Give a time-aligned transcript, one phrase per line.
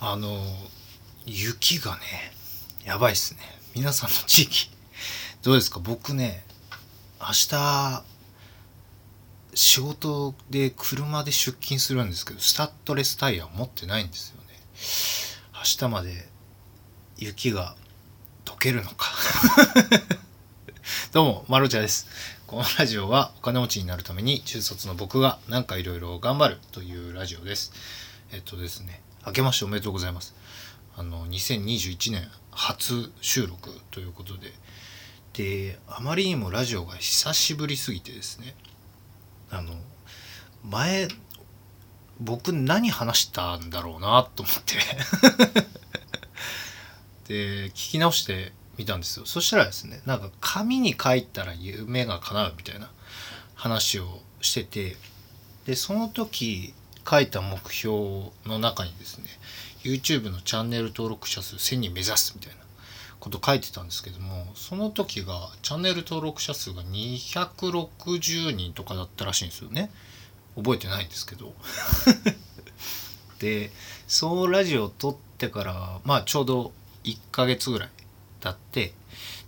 [0.00, 0.38] あの
[1.24, 2.00] 雪がね
[2.84, 3.40] やばいっすね。
[3.74, 4.70] 皆さんの地域。
[5.42, 5.80] どうですか？
[5.80, 6.44] 僕ね
[7.20, 8.04] 明日
[9.54, 14.48] 仕事で車で出勤するんですけどスタッドレスタイヤ持ってないんですよね。
[15.54, 16.28] 明日まで
[17.16, 17.74] 雪が
[18.44, 19.08] 溶けるのか。
[21.12, 22.06] どうも、まるちゃです。
[22.46, 27.72] このラジオはお金持ちになるために中卒の僕がなんかいろいろ頑張るというラジオです。
[28.32, 30.34] えっとですね、明けましておめでとうございます。
[30.96, 34.52] あの、2021年初収録ということで、
[35.32, 38.54] で、あまりにもラジオが久しぶりすぎてですね、
[39.50, 39.74] あの、
[40.64, 41.08] 前、
[42.20, 44.76] 僕何話したんだろうなと思って。
[47.28, 49.26] で、聞き直して見たんですよ。
[49.26, 52.90] そしたらですねなんか紙に書いたら夢が叶うみたいな
[53.54, 54.96] 話をしてて。
[55.66, 56.74] でその時
[57.08, 57.96] 書いた目標
[58.44, 59.24] の中にですね
[59.84, 62.58] YouTube のチャンネル登録者数1000人目指すみたいな
[63.20, 69.90] こと書いてたんですけどもその時がチャンネル登録者数が260人とかだったらしいんですよね。
[70.56, 71.54] 覚えてないんですけど。
[73.38, 73.70] で
[74.08, 76.72] そのラジオを撮ってからまあちょうど
[77.04, 77.90] 1ヶ月ぐらい
[78.40, 78.94] 経って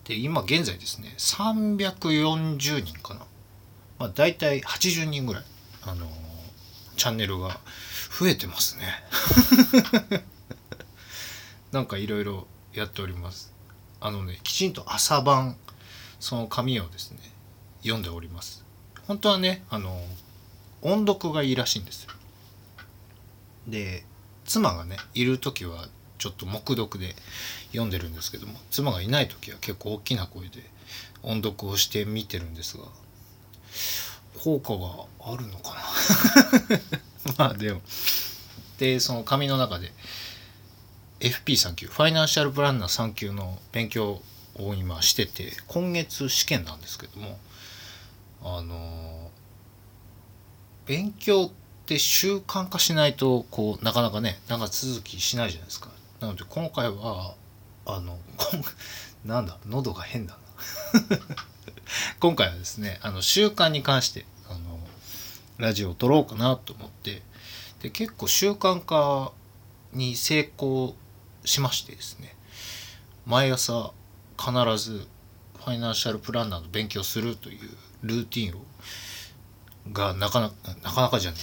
[0.04, 3.20] で今現在ですね340人かな、
[3.98, 5.44] まあ、大体80人ぐらい、
[5.82, 6.27] あのー
[6.98, 7.60] チャンネルが
[8.18, 10.22] 増えてますね。
[11.72, 13.52] なんかいろいろやっております。
[14.00, 15.56] あのねきちんと朝晩
[16.20, 17.18] その紙をですね
[17.82, 18.64] 読んでおります。
[19.06, 20.04] 本当はねあの
[20.82, 22.10] 音読がいいらしいんですよ。
[23.68, 24.04] で
[24.44, 25.88] 妻がねいる時は
[26.18, 27.14] ちょっと黙読で
[27.68, 30.62] 読んでるんですけども妻がいない時は結構大きな声で
[31.22, 32.84] 音読をして見てるんですが
[34.38, 35.74] 効果があるのか
[37.34, 37.34] な？
[37.48, 37.80] まあでも。
[38.78, 39.92] でその紙の中で
[41.20, 44.22] FP3 級ファイナンシャルプランナー3級の勉強
[44.54, 47.38] を今してて今月試験なんですけども
[48.42, 49.30] あの
[50.86, 51.50] 勉強っ
[51.86, 55.90] て習慣化しないとこうなかなかね長続きしないじゃないですか。
[56.20, 57.34] なので今回は
[57.84, 58.18] あの
[59.24, 60.40] なんだ喉が変だな。
[62.20, 64.80] 今回はですねあの習慣に関してあの
[65.58, 67.22] ラジオを撮ろうかなと思って
[67.80, 69.32] で結構習慣化
[69.92, 70.94] に成功
[71.44, 72.34] しましてですね
[73.26, 73.92] 毎朝
[74.38, 75.06] 必ず
[75.56, 77.70] ファイナンシャルプランナーの勉強するという
[78.02, 78.62] ルーティンを
[79.92, 81.36] がなかなかなかなかじゃね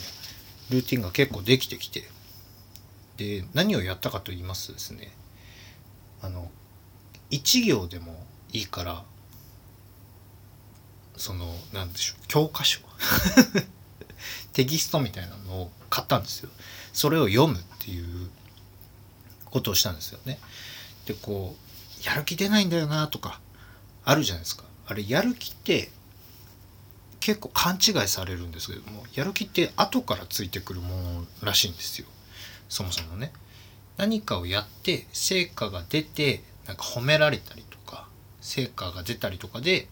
[0.70, 2.04] えルーティンが結構できてきて
[3.18, 5.12] で何をやったかと言いますとですね
[6.22, 6.50] あの
[7.32, 8.16] 1行でも
[8.56, 9.04] いいから
[11.18, 12.80] そのなんでしょう教科書。
[14.54, 16.50] テキストみたいなのを買ったんですよ。
[16.94, 18.30] それを読むっていう
[19.46, 20.40] ことをしたんですよね。
[21.06, 21.56] でこ
[22.02, 23.42] うやる気出ないんだよなとか
[24.06, 24.64] あるじゃないですか。
[24.88, 25.92] あれやる気って
[27.20, 32.08] 結構勘違いされるんですけどもやる気って後からついてくるものらしいんですよ。
[32.70, 33.34] そもそもね。
[33.98, 37.78] 何かをやって成果が出てなんか褒められたりと
[38.46, 39.88] 成果が出たりとかで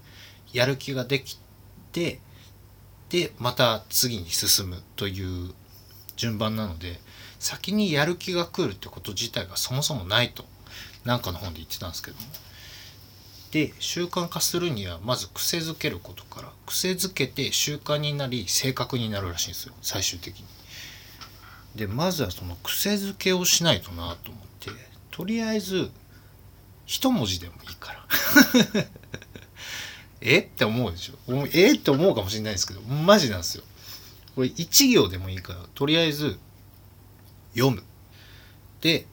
[0.54, 1.40] やる気ができ
[1.92, 2.20] て
[3.10, 5.54] でまた次に進むという
[6.16, 7.00] 順番なので
[7.40, 10.46] 先にやる気が来るってこと自体がそもそもないと
[11.04, 12.24] なんかの本で言ってたんですけども
[13.52, 20.46] で習慣化するにはまず癖づけることから癖づけて習慣になり性格になるらしいんですよ最終的に。
[21.76, 24.70] でまずはその癖づけをしないとなと思って
[25.10, 25.90] とりあえず
[26.86, 28.06] 一文字でもいいから。
[30.22, 30.40] え？
[30.40, 31.48] って思うでしょ。
[31.54, 31.74] え？
[31.74, 33.64] って思うかもしれないですけどマジなんですよ。
[34.36, 36.38] これ一行でもいいからとりあえず
[37.56, 37.84] 読む。
[38.82, 39.06] で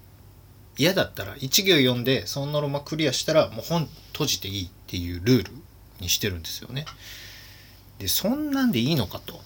[0.79, 5.53] 嫌だったら一行読んでそのノルマクリアしたらもう本閉じていいっていうルール
[6.01, 6.87] にしてるんですよね。
[7.99, 9.41] でそんなんでいいのかと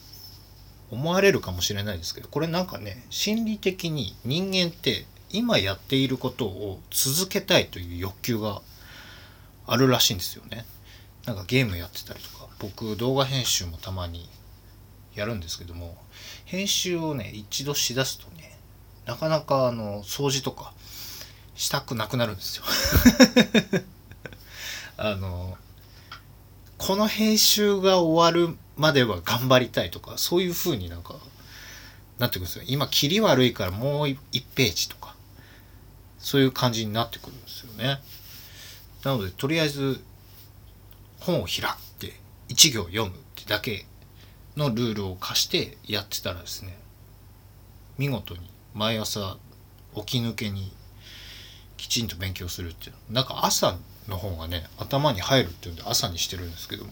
[0.90, 8.62] 思われるかもしれないですけどこれなんかね心理的に人間って今やっていることを続けたいという欲求が
[9.66, 10.64] あるらしいんですよね。
[11.26, 12.44] なんかゲームやってたりとか。
[12.58, 14.28] 僕動画編集もたまに
[15.14, 15.96] やるんですけども
[16.44, 18.56] 編集をね一度しだすとね
[19.06, 20.72] なかなかあの掃除とか
[21.54, 22.64] したくなくなるんですよ。
[24.96, 25.58] あの
[26.78, 31.16] この編集が終わるまでは頑張りたいとかそういう風になんか
[32.18, 32.64] なってくるんですよ。
[32.66, 34.18] 今切り悪いからもう1
[34.54, 35.13] ページとか。
[36.24, 38.00] そういう感じになってくるんですよね。
[39.04, 40.02] なのでとりあえず
[41.20, 42.14] 本を開いて
[42.48, 43.84] 1行読むってだけ
[44.56, 46.78] のルールを課してやってたらですね
[47.98, 48.40] 見事に
[48.74, 49.36] 毎朝
[49.94, 50.72] 起き抜けに
[51.76, 53.76] きちんと勉強するっていうなんか朝
[54.08, 56.90] の方がね頭に入るっていうんで朝にしてるんですけども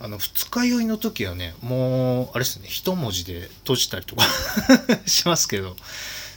[0.00, 4.24] あの二日酔いの時はねもうあれですね一文字で閉じたりとか
[5.04, 5.76] しますけど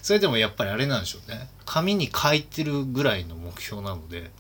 [0.08, 1.50] それでもやっぱりあれなんでしょうね。
[1.66, 4.32] 紙に書いてるぐらいの目標なので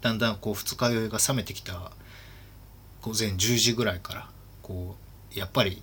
[0.00, 1.90] だんだんこう二日酔いが冷めてきた
[3.02, 4.28] 午前10時ぐらいから
[4.62, 4.94] こ
[5.34, 5.82] うやっぱり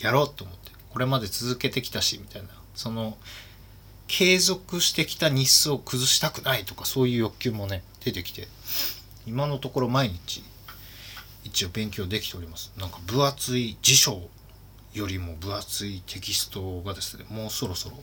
[0.00, 3.16] やろうと思ってこれまで続けてきたしみたいなその
[4.08, 8.48] 継続してきた日数を崩したくないとかそういう欲求もね出てきて
[9.28, 10.42] 今のところ毎日
[11.44, 12.72] 一応勉強できております。
[12.76, 14.28] なんか分厚い辞書
[14.94, 17.96] よりも分厚いテキストがですねもうそろそろ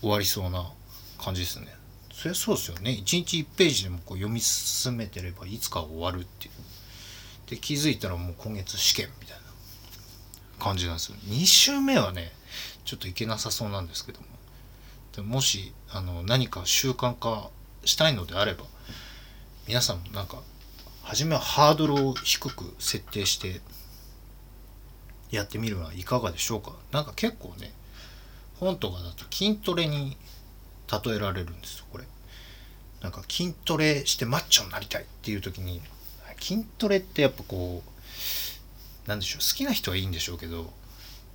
[0.00, 0.70] 終わりそうな
[1.18, 1.66] 感じですね。
[2.12, 2.92] そりゃそうですよね。
[2.92, 6.52] 1日1ページでもこう読み進めてればいつか終わるっていう。
[7.50, 11.16] で気づいたらもう今月試験みたいな感じなんですよ。
[11.26, 12.32] 2週目はね
[12.84, 14.26] ちょっといけなさそうなんですけども。
[15.16, 17.50] でもしあの何か習慣化
[17.84, 18.64] したいのであれば
[19.66, 20.42] 皆さんもなんか
[21.02, 23.60] 初めはハードルを低く設定して
[25.30, 26.72] やってみるのはいかがでしょうか？
[26.92, 27.72] なんか結構ね
[28.60, 30.16] 本とかだと筋トレに
[31.04, 32.04] 例えられるんですよこれ。
[33.02, 35.80] なんか筋トレしてマッチョになりたいっていう時に
[36.40, 40.72] 筋トレってやっぱこうなんでしょう好きな人はいいんでしょうけど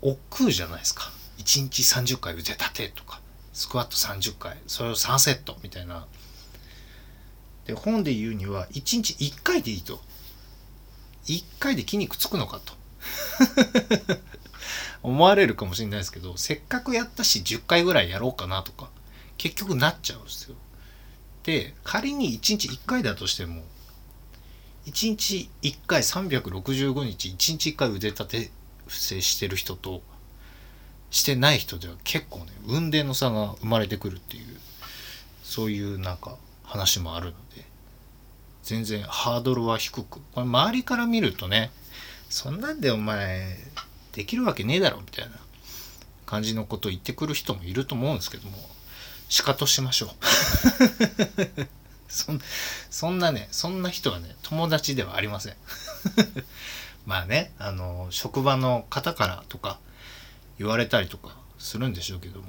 [0.02, 1.12] 億劫じゃないですか。
[1.38, 3.22] 1日30回腕立てとか
[3.54, 6.06] スクワット30回それを3セットみたいな。
[7.66, 10.02] で本で言うには1日1回でいいと。
[11.26, 12.74] 1回で筋肉つくのかと。
[15.04, 18.90] 思われるかもしれないですけどせっかくやったし10回ぐらいやろうかなとか
[19.38, 20.56] 結局なっちゃうんですよ。
[21.44, 23.64] で仮に1日1回だとしても
[24.86, 28.52] 1日1回365日1日1回腕立て
[28.88, 30.02] 伏せしてる人と
[31.12, 34.58] してない人では結構ね運命の差が生まれてくるっていう
[35.44, 37.66] そういうなんか話もあるので
[38.64, 41.72] 全然ハードルは低くこれ周りから見るとね
[42.34, 43.60] そんなんでお前
[44.12, 45.34] できるわけねえだろみたいな
[46.26, 48.58] 感じのことを言ってくる人もいると思うんですけども
[49.30, 50.10] しかとしましょう。
[52.10, 52.42] そん
[52.90, 55.56] そんなねそんな人はね友達ではありません。
[57.06, 59.78] まあねあの職場の方からとか
[60.58, 62.48] 言われたりとかするんでしょうけども。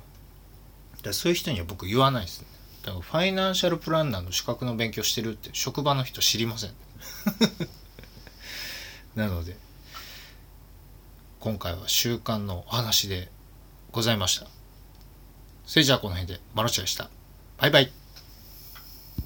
[1.02, 2.46] だそういう人には僕言わないですね。
[2.84, 6.74] だからファイナンシャルプランナーの資格の勉強してるって職場の人知りません。
[9.14, 9.62] なので
[11.44, 13.28] 今回は習慣のお話で
[13.92, 14.46] ございました。
[15.66, 17.10] それじゃあこの辺でマロチでした。
[17.58, 18.03] バイバイ。